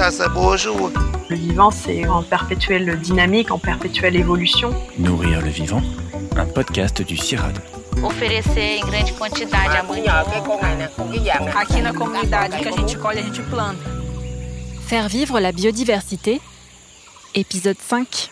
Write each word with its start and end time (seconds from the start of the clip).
Le 0.00 1.36
vivant, 1.36 1.70
c'est 1.70 2.08
en 2.08 2.22
perpétuelle 2.22 2.98
dynamique, 3.00 3.50
en 3.50 3.58
perpétuelle 3.58 4.16
évolution. 4.16 4.70
Nourrir 4.98 5.42
le 5.42 5.50
vivant, 5.50 5.82
un 6.36 6.46
podcast 6.46 7.02
du 7.02 7.18
CIRAD. 7.18 7.58
Oferecer 8.02 8.78
em 8.78 8.86
grande 8.86 9.12
quantidade 9.18 9.76
a 9.76 9.84
Aqui 11.60 11.82
na 11.82 11.92
comunidade 11.92 12.56
que 12.62 12.68
a 12.68 12.72
gente 12.72 12.96
colhe, 12.96 13.18
a 13.18 13.22
gente 13.22 13.42
planta. 13.42 13.84
Faire 14.86 15.06
vivre 15.06 15.38
la 15.38 15.52
biodiversité, 15.52 16.40
épisode 17.34 17.76
5. 17.78 18.30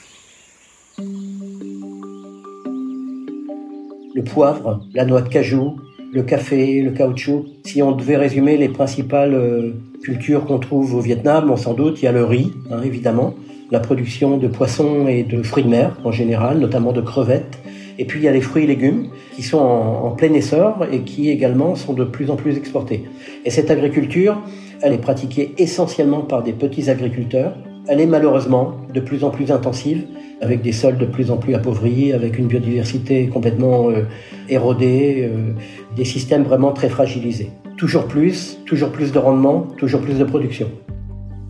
Le 4.14 4.24
poivre, 4.24 4.80
la 4.94 5.04
noix 5.04 5.20
de 5.20 5.28
cajou, 5.28 5.78
le 6.12 6.22
café, 6.22 6.80
le 6.82 6.90
caoutchouc. 6.90 7.46
Si 7.64 7.82
on 7.82 7.92
devait 7.92 8.16
résumer 8.16 8.56
les 8.56 8.68
principales 8.68 9.34
euh, 9.34 9.72
cultures 10.02 10.44
qu'on 10.46 10.58
trouve 10.58 10.94
au 10.94 11.00
Vietnam, 11.00 11.50
on 11.50 11.56
sans 11.56 11.74
doute, 11.74 12.00
il 12.00 12.06
y 12.06 12.08
a 12.08 12.12
le 12.12 12.24
riz, 12.24 12.52
hein, 12.70 12.80
évidemment, 12.84 13.34
la 13.70 13.80
production 13.80 14.38
de 14.38 14.48
poissons 14.48 15.06
et 15.08 15.22
de 15.22 15.42
fruits 15.42 15.64
de 15.64 15.68
mer 15.68 15.98
en 16.04 16.12
général, 16.12 16.58
notamment 16.58 16.92
de 16.92 17.00
crevettes. 17.00 17.58
Et 17.98 18.04
puis 18.04 18.20
il 18.20 18.22
y 18.22 18.28
a 18.28 18.32
les 18.32 18.40
fruits 18.40 18.64
et 18.64 18.66
légumes 18.66 19.08
qui 19.34 19.42
sont 19.42 19.58
en, 19.58 20.06
en 20.06 20.10
plein 20.12 20.32
essor 20.32 20.86
et 20.90 21.00
qui 21.00 21.30
également 21.30 21.74
sont 21.74 21.92
de 21.92 22.04
plus 22.04 22.30
en 22.30 22.36
plus 22.36 22.56
exportés. 22.56 23.04
Et 23.44 23.50
cette 23.50 23.70
agriculture, 23.70 24.40
elle 24.80 24.92
est 24.92 24.98
pratiquée 24.98 25.52
essentiellement 25.58 26.20
par 26.20 26.42
des 26.42 26.52
petits 26.52 26.88
agriculteurs. 26.88 27.54
Elle 27.88 28.00
est 28.00 28.06
malheureusement 28.06 28.74
de 28.94 29.00
plus 29.00 29.24
en 29.24 29.30
plus 29.30 29.50
intensive, 29.50 30.04
avec 30.40 30.62
des 30.62 30.72
sols 30.72 30.98
de 30.98 31.06
plus 31.06 31.30
en 31.30 31.36
plus 31.36 31.54
appauvris, 31.54 32.12
avec 32.12 32.38
une 32.38 32.46
biodiversité 32.46 33.28
complètement 33.28 33.90
euh, 33.90 34.02
érodée, 34.48 35.28
euh, 35.30 35.52
des 35.96 36.04
systèmes 36.04 36.44
vraiment 36.44 36.72
très 36.72 36.88
fragilisés. 36.88 37.50
Toujours 37.76 38.06
plus, 38.06 38.58
toujours 38.66 38.90
plus 38.90 39.12
de 39.12 39.18
rendement, 39.18 39.66
toujours 39.76 40.00
plus 40.00 40.18
de 40.18 40.24
production. 40.24 40.70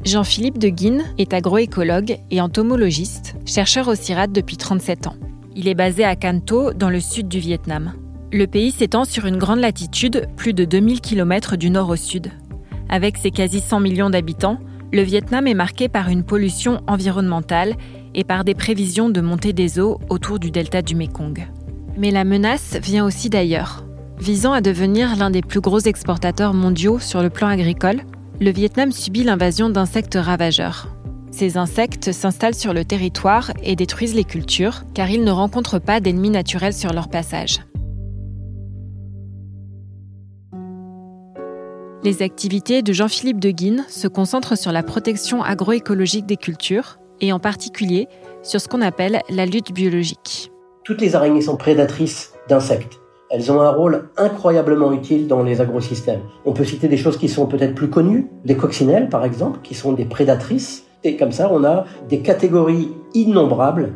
Jean-Philippe 0.05 0.59
de 0.59 0.69
Guine 0.69 1.05
est 1.19 1.35
agroécologue 1.35 2.17
et 2.31 2.41
entomologiste, 2.41 3.35
chercheur 3.45 3.89
au 3.89 3.95
CIRAD 3.95 4.33
depuis 4.33 4.57
37 4.57 5.07
ans. 5.09 5.17
Il 5.57 5.69
est 5.69 5.75
basé 5.75 6.05
à 6.05 6.15
Canto, 6.15 6.73
dans 6.73 6.89
le 6.89 7.01
sud 7.01 7.29
du 7.29 7.41
Vietnam. 7.41 7.93
Le 8.33 8.47
pays 8.47 8.71
s'étend 8.71 9.05
sur 9.05 9.27
une 9.27 9.39
grande 9.39 9.61
latitude, 9.61 10.29
plus 10.37 10.53
de 10.53 10.65
2000 10.65 11.01
km 11.01 11.57
du 11.57 11.71
nord 11.71 11.89
au 11.89 11.97
sud. 11.97 12.31
Avec 12.89 13.17
ses 13.17 13.31
quasi 13.31 13.61
100 13.61 13.81
millions 13.81 14.11
d'habitants, 14.11 14.59
le 14.93 15.03
Vietnam 15.03 15.47
est 15.47 15.55
marqué 15.55 15.89
par 15.89 16.09
une 16.09 16.23
pollution 16.23 16.81
environnementale 16.87 17.75
et 18.19 18.25
par 18.25 18.43
des 18.43 18.55
prévisions 18.55 19.09
de 19.09 19.21
montée 19.21 19.53
des 19.53 19.79
eaux 19.79 20.01
autour 20.11 20.41
du 20.41 20.51
delta 20.51 20.83
du 20.83 20.97
Mekong. 20.97 21.47
Mais 21.97 22.11
la 22.11 22.25
menace 22.25 22.77
vient 22.83 23.07
aussi 23.07 23.31
d'ailleurs. 23.31 23.85
Visant 24.19 24.53
à 24.53 24.61
devenir 24.61 25.15
l'un 25.15 25.31
des 25.31 25.41
plus 25.41 25.61
gros 25.61 25.79
exportateurs 25.79 26.53
mondiaux 26.53 26.99
sur 26.99 27.23
le 27.23 27.31
plan 27.31 27.47
agricole, 27.47 28.01
le 28.41 28.51
Vietnam 28.51 28.91
subit 28.91 29.23
l'invasion 29.23 29.71
d'insectes 29.71 30.19
ravageurs. 30.21 30.89
Ces 31.31 31.57
insectes 31.57 32.11
s'installent 32.11 32.57
sur 32.57 32.75
le 32.75 32.85
territoire 32.85 33.53
et 33.63 33.77
détruisent 33.77 34.17
les 34.17 34.25
cultures, 34.25 34.83
car 34.95 35.09
ils 35.09 35.23
ne 35.23 35.31
rencontrent 35.31 35.79
pas 35.79 36.01
d'ennemis 36.01 36.31
naturels 36.31 36.75
sur 36.75 36.93
leur 36.93 37.09
passage. 37.09 37.61
Les 42.03 42.23
activités 42.23 42.83
de 42.83 42.93
Jean-Philippe 42.93 43.39
de 43.39 43.51
Guine 43.51 43.85
se 43.89 44.09
concentrent 44.09 44.59
sur 44.59 44.73
la 44.73 44.83
protection 44.83 45.45
agroécologique 45.45 46.27
des 46.27 46.37
cultures, 46.37 46.98
et 47.21 47.33
en 47.33 47.39
particulier 47.39 48.09
sur 48.43 48.61
ce 48.61 48.69
qu'on 48.69 48.83
appelle 48.83 49.21
la 49.31 49.47
lutte 49.47 49.73
biologique. 49.73 50.51
Toutes 50.85 51.01
les 51.01 51.15
araignées 51.15 51.43
sont 51.43 51.57
prédatrices 51.57 52.33
d'insectes. 52.49 53.01
Elles 53.31 53.53
ont 53.53 53.61
un 53.61 53.71
rôle 53.71 54.09
incroyablement 54.17 54.91
utile 54.93 55.27
dans 55.27 55.43
les 55.43 55.61
agrosystèmes. 55.61 56.23
On 56.47 56.53
peut 56.53 56.65
citer 56.65 56.89
des 56.89 56.97
choses 56.97 57.19
qui 57.19 57.29
sont 57.29 57.47
peut-être 57.47 57.75
plus 57.75 57.91
connues, 57.91 58.29
des 58.45 58.57
coccinelles 58.57 59.09
par 59.09 59.25
exemple, 59.25 59.61
qui 59.63 59.75
sont 59.75 59.93
des 59.93 60.07
prédatrices. 60.07 60.87
Et 61.05 61.17
comme 61.17 61.33
ça, 61.33 61.51
on 61.53 61.63
a 61.65 61.85
des 62.09 62.21
catégories 62.21 62.91
innombrables 63.15 63.93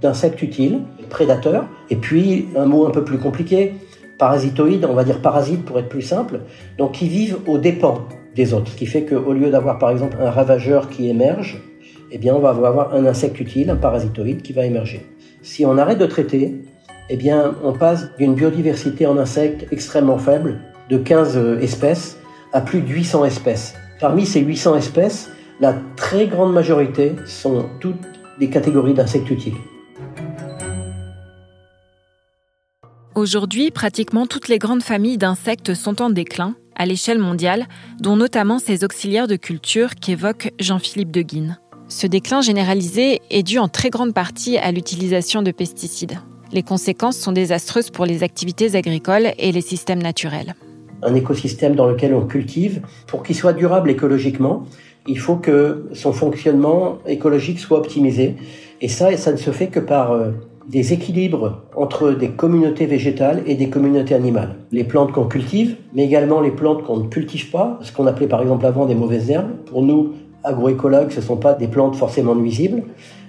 d'insectes 0.00 0.42
utiles, 0.42 0.80
prédateurs, 1.10 1.66
et 1.90 1.96
puis 1.96 2.48
un 2.56 2.64
mot 2.64 2.86
un 2.86 2.90
peu 2.90 3.04
plus 3.04 3.18
compliqué, 3.18 3.74
parasitoïdes, 4.18 4.84
on 4.84 4.94
va 4.94 5.04
dire 5.04 5.20
parasites 5.20 5.64
pour 5.64 5.78
être 5.78 5.88
plus 5.88 6.02
simple, 6.02 6.40
donc 6.78 6.92
qui 6.92 7.08
vivent 7.08 7.38
aux 7.46 7.58
dépens 7.58 8.06
des 8.34 8.54
autres. 8.54 8.70
Ce 8.72 8.76
qui 8.76 8.86
fait 8.86 9.04
qu'au 9.04 9.32
lieu 9.32 9.50
d'avoir 9.50 9.78
par 9.78 9.90
exemple 9.90 10.16
un 10.20 10.30
ravageur 10.30 10.88
qui 10.88 11.08
émerge, 11.08 11.60
eh 12.12 12.30
on 12.30 12.38
va 12.40 12.50
avoir 12.50 12.94
un 12.94 13.06
insecte 13.06 13.40
utile, 13.40 13.70
un 13.70 13.76
parasitoïde 13.76 14.42
qui 14.42 14.52
va 14.52 14.64
émerger. 14.64 15.06
Si 15.42 15.64
on 15.64 15.78
arrête 15.78 15.98
de 15.98 16.06
traiter, 16.06 16.62
eh 17.10 17.18
on 17.62 17.72
passe 17.72 18.14
d'une 18.18 18.34
biodiversité 18.34 19.06
en 19.06 19.16
insectes 19.18 19.66
extrêmement 19.72 20.18
faible, 20.18 20.60
de 20.88 20.98
15 20.98 21.58
espèces, 21.60 22.18
à 22.52 22.60
plus 22.60 22.80
de 22.82 22.88
800 22.88 23.24
espèces. 23.24 23.74
Parmi 24.00 24.26
ces 24.26 24.40
800 24.40 24.76
espèces, 24.76 25.30
la 25.60 25.74
très 25.96 26.26
grande 26.26 26.52
majorité 26.52 27.12
sont 27.24 27.66
toutes 27.80 27.96
des 28.38 28.50
catégories 28.50 28.94
d'insectes 28.94 29.30
utiles. 29.30 29.54
Aujourd'hui, 33.14 33.70
pratiquement 33.70 34.26
toutes 34.26 34.48
les 34.48 34.58
grandes 34.58 34.82
familles 34.82 35.18
d'insectes 35.18 35.74
sont 35.74 36.02
en 36.02 36.10
déclin 36.10 36.54
à 36.74 36.86
l'échelle 36.86 37.18
mondiale, 37.18 37.68
dont 38.00 38.16
notamment 38.16 38.58
ces 38.58 38.84
auxiliaires 38.84 39.28
de 39.28 39.36
culture 39.36 39.94
qu'évoque 39.94 40.50
Jean-Philippe 40.58 41.10
de 41.10 41.22
Guine. 41.22 41.58
Ce 41.94 42.06
déclin 42.06 42.40
généralisé 42.40 43.20
est 43.28 43.42
dû 43.42 43.58
en 43.58 43.68
très 43.68 43.90
grande 43.90 44.14
partie 44.14 44.56
à 44.56 44.72
l'utilisation 44.72 45.42
de 45.42 45.50
pesticides. 45.50 46.18
Les 46.50 46.62
conséquences 46.62 47.18
sont 47.18 47.32
désastreuses 47.32 47.90
pour 47.90 48.06
les 48.06 48.22
activités 48.22 48.74
agricoles 48.76 49.32
et 49.38 49.52
les 49.52 49.60
systèmes 49.60 50.02
naturels. 50.02 50.54
Un 51.02 51.14
écosystème 51.14 51.74
dans 51.74 51.86
lequel 51.86 52.14
on 52.14 52.26
cultive, 52.26 52.80
pour 53.06 53.22
qu'il 53.22 53.36
soit 53.36 53.52
durable 53.52 53.90
écologiquement, 53.90 54.64
il 55.06 55.18
faut 55.18 55.36
que 55.36 55.90
son 55.92 56.14
fonctionnement 56.14 56.96
écologique 57.06 57.58
soit 57.58 57.76
optimisé. 57.76 58.36
Et 58.80 58.88
ça, 58.88 59.14
ça 59.18 59.30
ne 59.30 59.36
se 59.36 59.50
fait 59.50 59.66
que 59.66 59.80
par 59.80 60.12
euh, 60.12 60.30
des 60.68 60.92
équilibres 60.92 61.62
entre 61.76 62.12
des 62.12 62.30
communautés 62.30 62.86
végétales 62.86 63.42
et 63.46 63.54
des 63.54 63.68
communautés 63.68 64.14
animales. 64.14 64.56
Les 64.70 64.84
plantes 64.84 65.12
qu'on 65.12 65.26
cultive, 65.26 65.76
mais 65.92 66.04
également 66.04 66.40
les 66.40 66.50
plantes 66.50 66.84
qu'on 66.84 66.98
ne 66.98 67.08
cultive 67.08 67.50
pas, 67.50 67.78
ce 67.82 67.92
qu'on 67.92 68.06
appelait 68.06 68.28
par 68.28 68.40
exemple 68.40 68.64
avant 68.64 68.86
des 68.86 68.94
mauvaises 68.94 69.30
herbes. 69.30 69.50
Pour 69.66 69.82
nous, 69.82 70.12
agroécologues, 70.44 71.10
ce 71.10 71.20
ne 71.20 71.24
sont 71.24 71.36
pas 71.36 71.54
des 71.54 71.68
plantes 71.68 71.96
forcément 71.96 72.34
nuisibles. 72.34 72.82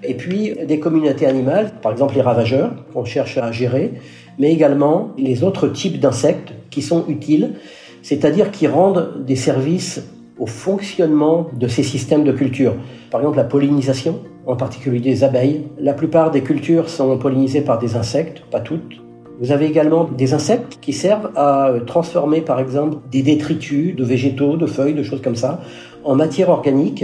Et 0.04 0.16
puis 0.16 0.54
des 0.68 0.80
communautés 0.80 1.26
animales, 1.26 1.72
par 1.82 1.92
exemple 1.92 2.16
les 2.16 2.22
ravageurs, 2.22 2.72
qu'on 2.94 3.06
cherche 3.06 3.38
à 3.38 3.52
gérer, 3.52 3.94
mais 4.40 4.52
également 4.52 5.12
les 5.18 5.44
autres 5.44 5.68
types 5.68 6.00
d'insectes 6.00 6.54
qui 6.70 6.82
sont 6.82 7.06
utiles, 7.08 7.54
c'est-à-dire 8.02 8.52
qui 8.52 8.68
rendent 8.68 9.24
des 9.26 9.36
services 9.36 10.04
au 10.40 10.46
fonctionnement 10.46 11.48
de 11.54 11.68
ces 11.68 11.84
systèmes 11.84 12.24
de 12.24 12.32
culture. 12.32 12.76
Par 13.12 13.22
exemple 13.22 13.38
la 13.38 13.44
pollinisation, 13.44 14.20
en 14.46 14.56
particulier 14.56 15.00
des 15.00 15.24
abeilles. 15.24 15.64
La 15.80 15.94
plupart 15.94 16.32
des 16.32 16.42
cultures 16.42 16.90
sont 16.90 17.18
pollinisées 17.18 17.62
par 17.62 17.80
des 17.80 17.96
insectes, 17.96 18.44
pas 18.52 18.60
toutes. 18.60 19.02
Vous 19.44 19.52
avez 19.52 19.66
également 19.66 20.06
des 20.06 20.34
insectes 20.34 20.78
qui 20.80 20.94
servent 20.94 21.30
à 21.36 21.74
transformer 21.86 22.40
par 22.40 22.62
exemple 22.62 23.00
des 23.12 23.24
détritus 23.24 23.94
de 23.94 24.06
végétaux, 24.06 24.56
de 24.56 24.66
feuilles, 24.66 24.94
de 24.94 25.04
choses 25.04 25.22
comme 25.22 25.36
ça, 25.36 25.60
en 26.06 26.16
matière 26.16 26.50
organique 26.50 27.04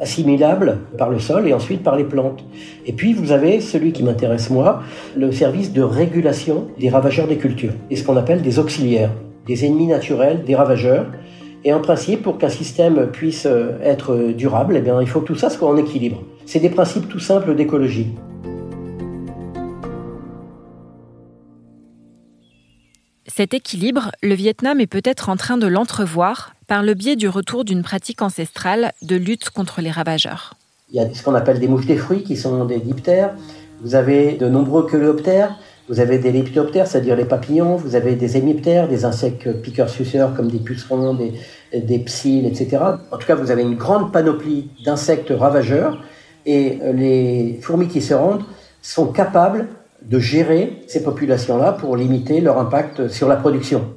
assimilable 0.00 0.78
par 0.98 1.10
le 1.10 1.20
sol 1.20 1.46
et 1.46 1.54
ensuite 1.54 1.84
par 1.84 1.94
les 1.94 2.02
plantes. 2.02 2.44
Et 2.86 2.92
puis 2.92 3.12
vous 3.12 3.30
avez 3.30 3.60
celui 3.60 3.92
qui 3.92 4.02
m'intéresse 4.02 4.50
moi, 4.50 4.82
le 5.16 5.30
service 5.30 5.72
de 5.72 5.80
régulation 5.80 6.64
des 6.76 6.88
ravageurs 6.88 7.28
des 7.28 7.36
cultures, 7.36 7.74
et 7.88 7.94
ce 7.94 8.02
qu'on 8.02 8.16
appelle 8.16 8.42
des 8.42 8.58
auxiliaires, 8.58 9.12
des 9.46 9.64
ennemis 9.64 9.86
naturels, 9.86 10.42
des 10.44 10.56
ravageurs. 10.56 11.06
Et 11.62 11.72
en 11.72 11.80
principe, 11.80 12.20
pour 12.24 12.38
qu'un 12.38 12.48
système 12.48 13.06
puisse 13.12 13.46
être 13.80 14.32
durable, 14.36 14.82
eh 14.84 14.90
il 15.02 15.06
faut 15.06 15.20
que 15.20 15.26
tout 15.26 15.36
ça 15.36 15.50
soit 15.50 15.68
en 15.68 15.76
équilibre. 15.76 16.20
C'est 16.46 16.58
des 16.58 16.68
principes 16.68 17.08
tout 17.08 17.20
simples 17.20 17.54
d'écologie. 17.54 18.08
Cet 23.36 23.52
équilibre, 23.52 24.12
le 24.22 24.34
Vietnam 24.34 24.80
est 24.80 24.86
peut-être 24.86 25.28
en 25.28 25.36
train 25.36 25.58
de 25.58 25.66
l'entrevoir 25.66 26.54
par 26.68 26.82
le 26.82 26.94
biais 26.94 27.16
du 27.16 27.28
retour 27.28 27.66
d'une 27.66 27.82
pratique 27.82 28.22
ancestrale 28.22 28.92
de 29.02 29.14
lutte 29.14 29.50
contre 29.50 29.82
les 29.82 29.90
ravageurs. 29.90 30.54
Il 30.88 30.96
y 30.96 31.00
a 31.00 31.12
ce 31.12 31.22
qu'on 31.22 31.34
appelle 31.34 31.60
des 31.60 31.68
mouches 31.68 31.84
des 31.84 31.98
fruits 31.98 32.22
qui 32.22 32.34
sont 32.34 32.64
des 32.64 32.78
diptères. 32.78 33.34
Vous 33.82 33.94
avez 33.94 34.38
de 34.38 34.48
nombreux 34.48 34.86
coléoptères. 34.86 35.54
Vous 35.90 36.00
avez 36.00 36.18
des 36.18 36.32
lepidoptères, 36.32 36.86
c'est-à-dire 36.86 37.14
les 37.14 37.26
papillons. 37.26 37.76
Vous 37.76 37.94
avez 37.94 38.14
des 38.14 38.38
hémiptères, 38.38 38.88
des 38.88 39.04
insectes 39.04 39.52
piqueurs-suceurs 39.60 40.34
comme 40.34 40.50
des 40.50 40.60
pucerons, 40.60 41.12
des, 41.12 41.34
des 41.78 41.98
psylles, 41.98 42.46
etc. 42.46 42.78
En 43.12 43.18
tout 43.18 43.26
cas, 43.26 43.34
vous 43.34 43.50
avez 43.50 43.60
une 43.60 43.76
grande 43.76 44.14
panoplie 44.14 44.70
d'insectes 44.82 45.34
ravageurs. 45.38 46.02
Et 46.46 46.78
les 46.94 47.60
fourmis 47.60 47.88
qui 47.88 48.00
se 48.00 48.14
rendent 48.14 48.44
sont 48.80 49.12
capables 49.12 49.68
de 50.08 50.18
gérer 50.18 50.80
ces 50.86 51.02
populations-là 51.02 51.72
pour 51.72 51.96
limiter 51.96 52.40
leur 52.40 52.58
impact 52.58 53.08
sur 53.08 53.28
la 53.28 53.36
production. 53.36 53.94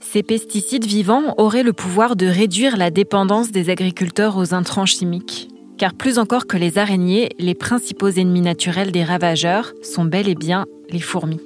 Ces 0.00 0.22
pesticides 0.22 0.84
vivants 0.84 1.34
auraient 1.36 1.62
le 1.62 1.72
pouvoir 1.72 2.16
de 2.16 2.26
réduire 2.26 2.76
la 2.76 2.90
dépendance 2.90 3.50
des 3.50 3.70
agriculteurs 3.70 4.36
aux 4.36 4.54
intrants 4.54 4.86
chimiques. 4.86 5.48
Car 5.78 5.94
plus 5.94 6.18
encore 6.18 6.46
que 6.46 6.56
les 6.56 6.78
araignées, 6.78 7.30
les 7.38 7.54
principaux 7.54 8.08
ennemis 8.08 8.40
naturels 8.40 8.92
des 8.92 9.04
ravageurs 9.04 9.72
sont 9.82 10.04
bel 10.04 10.28
et 10.28 10.34
bien 10.34 10.64
les 10.90 11.00
fourmis. 11.00 11.40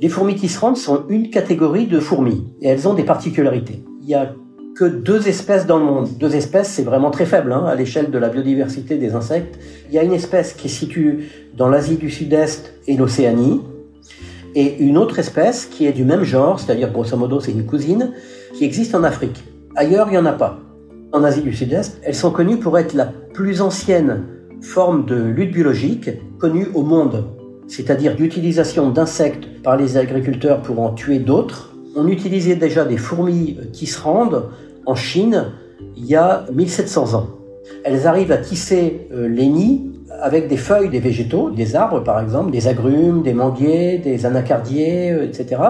Les 0.00 0.08
fourmis 0.08 0.34
tisserandes 0.34 0.76
sont 0.76 1.04
une 1.08 1.30
catégorie 1.30 1.86
de 1.86 1.98
fourmis 1.98 2.44
et 2.60 2.68
elles 2.68 2.86
ont 2.86 2.94
des 2.94 3.04
particularités. 3.04 3.82
Il 4.02 4.08
y 4.08 4.14
a 4.14 4.34
que 4.74 4.84
deux 4.84 5.28
espèces 5.28 5.66
dans 5.66 5.78
le 5.78 5.84
monde. 5.84 6.08
Deux 6.18 6.34
espèces, 6.34 6.68
c'est 6.68 6.82
vraiment 6.82 7.10
très 7.10 7.26
faible 7.26 7.52
hein, 7.52 7.64
à 7.64 7.74
l'échelle 7.74 8.10
de 8.10 8.18
la 8.18 8.28
biodiversité 8.28 8.96
des 8.96 9.14
insectes. 9.14 9.58
Il 9.88 9.94
y 9.94 9.98
a 9.98 10.02
une 10.02 10.12
espèce 10.12 10.52
qui 10.52 10.68
se 10.68 10.80
situe 10.80 11.30
dans 11.56 11.68
l'Asie 11.68 11.96
du 11.96 12.10
Sud-Est 12.10 12.74
et 12.88 12.96
l'Océanie, 12.96 13.60
et 14.56 14.78
une 14.78 14.98
autre 14.98 15.18
espèce 15.18 15.66
qui 15.66 15.86
est 15.86 15.92
du 15.92 16.04
même 16.04 16.24
genre, 16.24 16.60
c'est-à-dire 16.60 16.92
grosso 16.92 17.16
modo 17.16 17.40
c'est 17.40 17.52
une 17.52 17.66
cousine, 17.66 18.12
qui 18.54 18.64
existe 18.64 18.94
en 18.94 19.04
Afrique. 19.04 19.44
Ailleurs, 19.76 20.08
il 20.08 20.12
n'y 20.12 20.18
en 20.18 20.26
a 20.26 20.32
pas. 20.32 20.60
En 21.12 21.24
Asie 21.24 21.42
du 21.42 21.52
Sud-Est, 21.52 22.00
elles 22.02 22.14
sont 22.14 22.30
connues 22.30 22.58
pour 22.58 22.78
être 22.78 22.94
la 22.94 23.06
plus 23.06 23.60
ancienne 23.60 24.24
forme 24.60 25.04
de 25.06 25.16
lutte 25.16 25.52
biologique 25.52 26.10
connue 26.38 26.68
au 26.74 26.82
monde, 26.82 27.24
c'est-à-dire 27.68 28.16
d'utilisation 28.16 28.90
d'insectes 28.90 29.62
par 29.62 29.76
les 29.76 29.96
agriculteurs 29.96 30.62
pour 30.62 30.80
en 30.80 30.92
tuer 30.92 31.18
d'autres. 31.18 31.74
On 31.96 32.08
utilisait 32.08 32.56
déjà 32.56 32.84
des 32.84 32.96
fourmis 32.96 33.58
qui 33.72 33.86
se 33.86 34.00
rendent 34.00 34.48
en 34.86 34.94
Chine 34.94 35.52
il 35.96 36.06
y 36.06 36.16
a 36.16 36.44
1700 36.52 37.14
ans. 37.14 37.26
Elles 37.84 38.06
arrivent 38.06 38.32
à 38.32 38.36
tisser 38.36 39.08
euh, 39.12 39.28
les 39.28 39.46
nids 39.46 39.90
avec 40.20 40.48
des 40.48 40.56
feuilles 40.56 40.90
des 40.90 41.00
végétaux, 41.00 41.50
des 41.50 41.76
arbres 41.76 42.00
par 42.00 42.20
exemple, 42.20 42.50
des 42.50 42.68
agrumes, 42.68 43.22
des 43.22 43.34
manguiers, 43.34 43.98
des 43.98 44.26
anacardiers, 44.26 45.12
euh, 45.12 45.26
etc. 45.26 45.60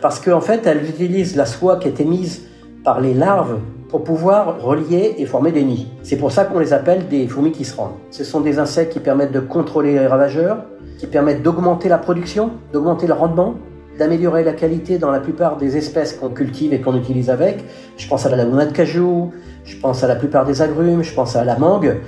Parce 0.00 0.20
qu'en 0.20 0.40
fait, 0.40 0.66
elles 0.66 0.88
utilisent 0.88 1.36
la 1.36 1.46
soie 1.46 1.76
qui 1.76 1.88
est 1.88 2.00
émise 2.00 2.42
par 2.84 3.00
les 3.00 3.14
larves 3.14 3.58
pour 3.88 4.04
pouvoir 4.04 4.62
relier 4.62 5.14
et 5.18 5.26
former 5.26 5.52
des 5.52 5.64
nids. 5.64 5.86
C'est 6.02 6.16
pour 6.16 6.32
ça 6.32 6.46
qu'on 6.46 6.58
les 6.58 6.72
appelle 6.72 7.08
des 7.08 7.28
fourmis 7.28 7.52
qui 7.52 7.64
se 7.64 7.76
rendent. 7.76 7.92
Ce 8.10 8.24
sont 8.24 8.40
des 8.40 8.58
insectes 8.58 8.92
qui 8.92 9.00
permettent 9.00 9.32
de 9.32 9.40
contrôler 9.40 9.92
les 9.92 10.06
ravageurs, 10.06 10.64
qui 10.98 11.06
permettent 11.06 11.42
d'augmenter 11.42 11.88
la 11.88 11.98
production, 11.98 12.52
d'augmenter 12.72 13.06
le 13.06 13.12
rendement, 13.12 13.54
d'améliorer 13.98 14.44
la 14.44 14.52
qualité 14.52 14.98
dans 14.98 15.10
la 15.10 15.20
plupart 15.20 15.56
des 15.56 15.76
espèces 15.76 16.14
qu'on 16.14 16.30
cultive 16.30 16.72
et 16.72 16.80
qu'on 16.80 16.96
utilise 16.96 17.30
avec. 17.30 17.64
Je 17.96 18.08
pense 18.08 18.26
à 18.26 18.34
la 18.34 18.44
noix 18.44 18.64
de 18.64 18.72
cajou, 18.72 19.32
je 19.64 19.76
pense 19.76 20.02
à 20.02 20.08
la 20.08 20.16
plupart 20.16 20.44
des 20.44 20.62
agrumes, 20.62 21.02
je 21.02 21.14
pense 21.14 21.36
à 21.36 21.44
la 21.44 21.58
mangue. 21.58 21.98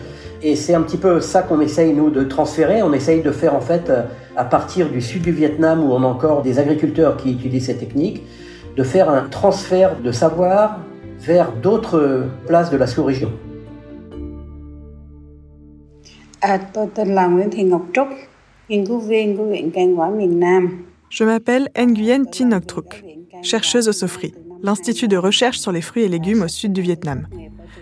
Et 0.42 0.56
c'est 0.56 0.75
un 0.75 0.82
petit 0.82 0.96
peu 0.96 1.20
ça 1.20 1.42
qu'on 1.42 1.60
essaye, 1.60 1.94
nous, 1.94 2.10
de 2.10 2.22
transférer. 2.22 2.82
On 2.82 2.92
essaye 2.92 3.22
de 3.22 3.31
faire, 3.31 3.54
en 3.54 3.60
fait, 3.60 3.88
euh, 3.88 4.02
à 4.36 4.44
partir 4.44 4.90
du 4.90 5.00
sud 5.00 5.22
du 5.22 5.32
Vietnam, 5.32 5.82
où 5.82 5.92
on 5.92 6.02
a 6.02 6.06
encore 6.06 6.42
des 6.42 6.58
agriculteurs 6.58 7.16
qui 7.16 7.32
utilisent 7.32 7.66
ces 7.66 7.76
techniques, 7.76 8.22
de 8.76 8.82
faire 8.82 9.08
un 9.08 9.22
transfert 9.28 9.98
de 10.00 10.12
savoir 10.12 10.81
vers 11.20 11.52
d'autres 11.52 12.26
places 12.46 12.70
de 12.70 12.76
la 12.76 12.86
sous-région. 12.86 13.31
Je 21.10 21.24
m'appelle 21.24 21.70
Nguyen 21.78 22.24
Thi 22.24 22.44
Ngoc 22.44 22.66
Truc, 22.66 23.04
chercheuse 23.42 23.88
au 23.88 23.92
SOFRI, 23.92 24.34
l'Institut 24.62 25.08
de 25.08 25.16
recherche 25.16 25.58
sur 25.58 25.72
les 25.72 25.80
fruits 25.80 26.02
et 26.02 26.08
légumes 26.08 26.42
au 26.42 26.48
sud 26.48 26.72
du 26.72 26.82
Vietnam. 26.82 27.28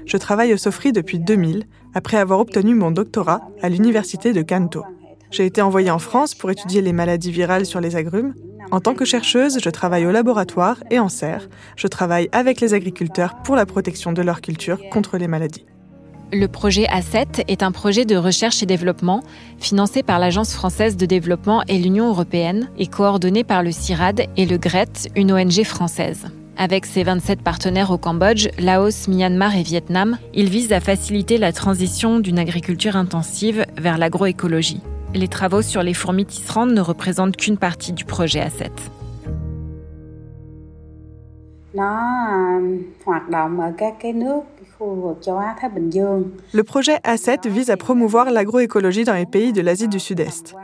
Je 0.04 0.16
travaille 0.16 0.52
au 0.52 0.56
SOFRI 0.56 0.92
depuis 0.92 1.18
2000, 1.18 1.64
après 1.94 2.16
avoir 2.16 2.40
obtenu 2.40 2.74
mon 2.74 2.90
doctorat 2.90 3.40
à 3.62 3.68
l'université 3.68 4.32
de 4.32 4.42
Canto. 4.42 4.84
J'ai 5.30 5.46
été 5.46 5.62
envoyée 5.62 5.90
en 5.90 5.98
France 5.98 6.34
pour 6.34 6.50
étudier 6.50 6.82
les 6.82 6.92
maladies 6.92 7.32
virales 7.32 7.66
sur 7.66 7.80
les 7.80 7.96
agrumes. 7.96 8.34
En 8.70 8.80
tant 8.80 8.94
que 8.94 9.04
chercheuse, 9.04 9.58
je 9.62 9.70
travaille 9.70 10.06
au 10.06 10.10
laboratoire 10.10 10.82
et 10.90 10.98
en 10.98 11.08
serre. 11.08 11.48
Je 11.76 11.86
travaille 11.86 12.28
avec 12.32 12.60
les 12.60 12.74
agriculteurs 12.74 13.42
pour 13.42 13.56
la 13.56 13.66
protection 13.66 14.12
de 14.12 14.22
leur 14.22 14.40
culture 14.40 14.78
contre 14.90 15.16
les 15.16 15.28
maladies. 15.28 15.64
Le 16.34 16.48
projet 16.48 16.86
A7 16.86 17.44
est 17.46 17.62
un 17.62 17.72
projet 17.72 18.06
de 18.06 18.16
recherche 18.16 18.62
et 18.62 18.66
développement 18.66 19.22
financé 19.58 20.02
par 20.02 20.18
l'Agence 20.18 20.54
française 20.54 20.96
de 20.96 21.04
développement 21.04 21.62
et 21.68 21.76
l'Union 21.76 22.08
européenne 22.08 22.70
et 22.78 22.86
coordonné 22.86 23.44
par 23.44 23.62
le 23.62 23.70
CIRAD 23.70 24.22
et 24.38 24.46
le 24.46 24.56
GRET, 24.56 25.10
une 25.14 25.30
ONG 25.30 25.62
française. 25.64 26.28
Avec 26.56 26.86
ses 26.86 27.02
27 27.02 27.42
partenaires 27.42 27.90
au 27.90 27.98
Cambodge, 27.98 28.48
Laos, 28.58 29.08
Myanmar 29.08 29.54
et 29.56 29.62
Vietnam, 29.62 30.16
il 30.32 30.48
vise 30.48 30.72
à 30.72 30.80
faciliter 30.80 31.36
la 31.36 31.52
transition 31.52 32.18
d'une 32.18 32.38
agriculture 32.38 32.96
intensive 32.96 33.66
vers 33.76 33.98
l'agroécologie. 33.98 34.80
Les 35.14 35.28
travaux 35.28 35.60
sur 35.60 35.82
les 35.82 35.92
fourmis 35.92 36.24
tisserandes 36.24 36.72
ne 36.72 36.80
représentent 36.80 37.36
qu'une 37.36 37.58
partie 37.58 37.92
du 37.92 38.06
projet 38.06 38.40
A7. 38.40 38.70
Le 46.52 46.62
projet 46.62 46.96
A7 46.96 47.48
vise 47.48 47.70
à 47.70 47.76
promouvoir 47.76 48.30
l'agroécologie 48.30 49.04
dans 49.04 49.14
les 49.14 49.26
pays 49.26 49.52
de 49.52 49.62
l'Asie 49.62 49.88
du 49.88 49.98
Sud-Est. 49.98 50.54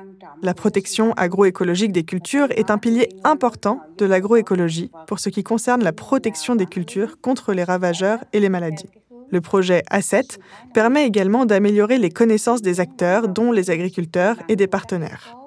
La 0.42 0.54
protection 0.54 1.12
agroécologique 1.14 1.92
des 1.92 2.04
cultures 2.04 2.48
est 2.50 2.70
un 2.70 2.78
pilier 2.78 3.08
important 3.24 3.80
de 3.96 4.04
l'agroécologie 4.04 4.90
pour 5.06 5.18
ce 5.18 5.30
qui 5.30 5.42
concerne 5.42 5.82
la 5.82 5.92
protection 5.92 6.56
des 6.56 6.66
cultures 6.66 7.20
contre 7.20 7.52
les 7.52 7.64
ravageurs 7.64 8.22
et 8.32 8.40
les 8.40 8.50
maladies. 8.50 8.90
Le 9.30 9.40
projet 9.40 9.82
A7 9.90 10.38
permet 10.74 11.06
également 11.06 11.46
d'améliorer 11.46 11.98
les 11.98 12.10
connaissances 12.10 12.62
des 12.62 12.80
acteurs, 12.80 13.28
dont 13.28 13.52
les 13.52 13.70
agriculteurs 13.70 14.36
et 14.48 14.56
des 14.56 14.66
partenaires. 14.66 15.37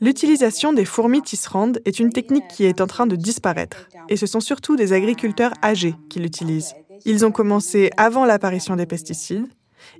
L'utilisation 0.00 0.74
des 0.74 0.84
fourmis 0.84 1.22
tisserandes 1.22 1.80
est 1.86 1.98
une 1.98 2.12
technique 2.12 2.48
qui 2.48 2.64
est 2.64 2.82
en 2.82 2.86
train 2.86 3.06
de 3.06 3.16
disparaître, 3.16 3.88
et 4.10 4.16
ce 4.16 4.26
sont 4.26 4.40
surtout 4.40 4.76
des 4.76 4.92
agriculteurs 4.92 5.54
âgés 5.62 5.94
qui 6.10 6.20
l'utilisent. 6.20 6.74
Ils 7.06 7.24
ont 7.24 7.32
commencé 7.32 7.90
avant 7.96 8.26
l'apparition 8.26 8.76
des 8.76 8.84
pesticides, 8.84 9.46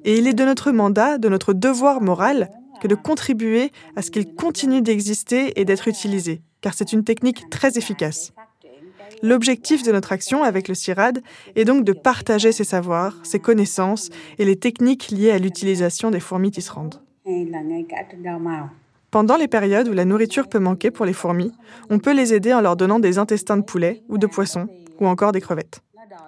et 0.05 0.19
il 0.19 0.27
est 0.27 0.35
de 0.35 0.45
notre 0.45 0.71
mandat, 0.71 1.17
de 1.17 1.31
notre 1.31 1.55
devoir 1.55 2.03
moral, 2.03 2.51
que 2.83 2.89
de 2.89 2.95
contribuer 2.95 3.73
à 3.97 4.03
ce 4.03 4.11
qu'ils 4.11 4.35
continuent 4.35 4.83
d'exister 4.83 5.59
et 5.59 5.65
d'être 5.65 5.89
utilisés, 5.89 6.43
car 6.61 6.75
c'est 6.75 6.93
une 6.93 7.05
technique 7.05 7.49
très 7.49 7.79
efficace. 7.79 8.35
L'objectif 9.23 9.83
de 9.83 9.93
notre 9.93 10.13
action 10.13 10.43
avec 10.43 10.69
le 10.69 10.75
CIRAD 10.75 11.23
est 11.55 11.65
donc 11.65 11.85
de 11.85 11.93
partager 11.93 12.53
ces 12.53 12.65
savoirs, 12.65 13.15
ces 13.23 13.39
connaissances 13.39 14.11
et 14.39 14.45
les 14.45 14.57
techniques 14.57 15.11
liées 15.11 15.31
à 15.31 15.39
l'utilisation 15.39 16.11
des 16.11 16.21
fourmis 16.21 16.51
tisserandes. 16.51 17.01
Pendant 19.11 19.37
les 19.37 19.49
périodes 19.49 19.89
où 19.89 19.93
la 19.93 20.05
nourriture 20.05 20.49
peut 20.49 20.59
manquer 20.59 20.91
pour 20.91 21.07
les 21.07 21.13
fourmis, 21.13 21.53
on 21.91 21.99
peut 21.99 22.15
les 22.15 22.35
aider 22.35 22.53
en 22.53 22.61
leur 22.61 22.77
donnant 22.77 22.99
des 22.99 23.19
intestins 23.19 23.57
de 23.57 23.63
poulet 23.63 24.03
ou 24.09 24.19
de 24.19 24.27
poisson, 24.27 24.67
ou 25.01 25.07
encore 25.07 25.33
des 25.33 25.41
crevettes. 25.41 25.81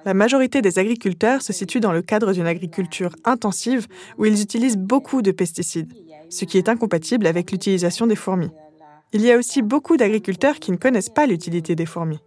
La 0.05 0.15
majorité 0.15 0.63
des 0.63 0.79
agriculteurs 0.79 1.43
se 1.43 1.53
situent 1.53 1.81
dans 1.81 1.93
le 1.93 2.03
cadre 2.03 2.33
d'une 2.33 2.47
agriculture 2.47 3.11
intensive 3.25 3.87
où 4.17 4.25
ils 4.25 4.41
utilisent 4.41 4.77
beaucoup 4.77 5.23
de 5.23 5.33
pesticides, 5.33 5.93
ce 6.31 6.45
qui 6.45 6.57
est 6.57 6.69
incompatible 6.69 7.27
avec 7.27 7.51
l'utilisation 7.51 8.07
des 8.07 8.17
fourmis. 8.17 8.51
Il 9.13 9.23
y 9.23 9.33
a 9.33 9.39
aussi 9.39 9.63
beaucoup 9.63 9.97
d'agriculteurs 9.97 10.57
qui 10.57 10.71
ne 10.71 10.77
connaissent 10.77 11.09
pas 11.09 11.27
l'utilité 11.27 11.75
des 11.75 11.87
fourmis. 11.87 12.21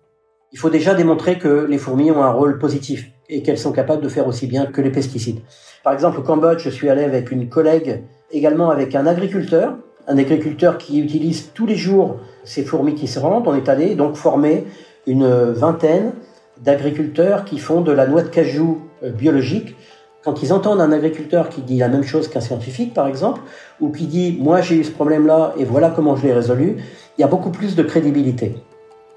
Il 0.52 0.60
faut 0.60 0.70
déjà 0.70 0.94
démontrer 0.94 1.38
que 1.38 1.66
les 1.70 1.78
fourmis 1.78 2.12
ont 2.12 2.24
un 2.24 2.32
rôle 2.32 2.60
positif 2.60 3.10
et 3.30 3.42
qu'elles 3.42 3.58
sont 3.58 3.72
capables 3.72 4.04
de 4.04 4.10
faire 4.10 4.28
aussi 4.28 4.48
bien 4.48 4.66
que 4.66 4.82
les 4.82 4.92
pesticides. 4.92 5.40
Par 5.84 5.94
exemple, 5.94 6.20
au 6.20 6.24
Cambodge, 6.24 6.62
je 6.64 6.70
suis 6.70 6.90
allé 6.90 7.04
avec 7.04 7.32
une 7.32 7.48
collègue, 7.48 8.04
également 8.32 8.70
avec 8.70 8.94
un 8.96 9.08
agriculteur, 9.08 9.78
un 10.08 10.18
agriculteur 10.18 10.78
qui 10.78 11.00
utilise 11.00 11.52
tous 11.54 11.66
les 11.66 11.76
jours 11.76 12.18
ces 12.44 12.64
fourmis 12.64 12.96
qui 12.96 13.08
se 13.08 13.20
rendent. 13.20 13.48
On 13.48 13.56
est 13.56 13.70
allé 13.70 13.96
donc 13.96 14.16
former 14.16 14.66
une 15.08 15.28
vingtaine 15.52 16.14
d'agriculteurs 16.60 17.46
qui 17.46 17.58
font 17.58 17.82
de 17.82 17.92
la 17.92 18.08
noix 18.08 18.22
de 18.22 18.30
cajou 18.30 18.82
euh, 19.04 19.10
biologique. 19.10 19.76
Quand 20.24 20.44
ils 20.44 20.54
entendent 20.54 20.82
un 20.82 20.92
agriculteur 20.92 21.50
qui 21.50 21.62
dit 21.62 21.78
la 21.78 21.88
même 21.88 22.04
chose 22.04 22.28
qu'un 22.28 22.42
scientifique, 22.42 22.94
par 22.94 23.08
exemple, 23.08 23.42
ou 23.80 23.90
qui 23.90 24.06
dit 24.06 24.38
moi 24.40 24.62
j'ai 24.62 24.76
eu 24.76 24.84
ce 24.84 24.92
problème-là 24.92 25.54
et 25.58 25.66
voilà 25.66 25.90
comment 25.90 26.16
je 26.16 26.24
l'ai 26.28 26.34
résolu, 26.34 26.78
il 27.18 27.22
y 27.22 27.24
a 27.24 27.28
beaucoup 27.28 27.50
plus 27.50 27.76
de 27.76 27.82
crédibilité. 27.82 28.56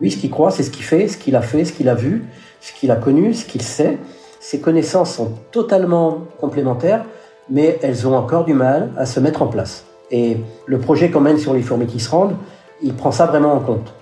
Lui, 0.00 0.10
ce 0.10 0.16
qu'il 0.16 0.30
croit, 0.30 0.50
c'est 0.50 0.62
ce 0.62 0.70
qu'il 0.70 0.84
fait, 0.84 1.06
ce 1.08 1.18
qu'il 1.18 1.36
a 1.36 1.42
fait, 1.42 1.64
ce 1.64 1.72
qu'il 1.72 1.88
a 1.88 1.94
vu, 1.94 2.24
ce 2.60 2.72
qu'il 2.72 2.90
a 2.90 2.96
connu, 2.96 3.34
ce 3.34 3.44
qu'il 3.44 3.62
sait. 3.62 3.98
Ses 4.40 4.60
connaissances 4.60 5.14
sont 5.14 5.32
totalement 5.52 6.22
complémentaires, 6.40 7.04
mais 7.48 7.78
elles 7.82 8.08
ont 8.08 8.16
encore 8.16 8.44
du 8.44 8.54
mal 8.54 8.90
à 8.96 9.06
se 9.06 9.20
mettre 9.20 9.42
en 9.42 9.46
place. 9.46 9.84
Et 10.14 10.36
le 10.66 10.78
projet 10.78 11.10
qu'on 11.10 11.20
mène 11.20 11.38
sur 11.38 11.52
les 11.54 11.60
fourmis 11.60 11.88
qui 11.88 11.98
se 11.98 12.08
rendent, 12.08 12.36
il 12.84 12.94
prend 12.94 13.10
ça 13.10 13.26
vraiment 13.26 13.52
en 13.52 13.58
compte. 13.58 13.92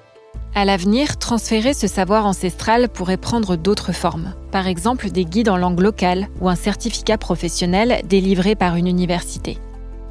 À 0.55 0.67
l'avenir, 0.67 1.17
transférer 1.17 1.73
ce 1.73 1.87
savoir 1.87 2.27
ancestral 2.27 2.91
pourrait 2.91 3.17
prendre 3.17 3.57
d'autres 3.57 3.93
formes. 3.93 4.35
Par 4.51 4.67
exemple, 4.67 5.09
des 5.09 5.25
guides 5.25 5.49
en 5.49 5.57
langue 5.57 5.81
locale 5.81 6.29
ou 6.43 6.51
un 6.51 6.55
certificat 6.55 7.17
professionnel 7.17 8.03
délivré 8.07 8.55
par 8.55 8.77
une 8.77 8.89
université. 8.89 9.57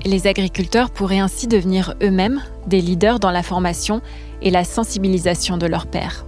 Les 0.04 0.26
agriculteurs 0.26 0.90
pourraient 0.90 1.20
ainsi 1.20 1.46
devenir 1.48 1.94
eux-mêmes 2.02 2.42
des 2.66 2.82
leaders 2.82 3.20
dans 3.20 3.30
la 3.30 3.44
formation 3.44 4.02
et 4.42 4.50
la 4.50 4.64
sensibilisation 4.64 5.58
de 5.58 5.68
leurs 5.68 5.86
pairs. 5.86 6.26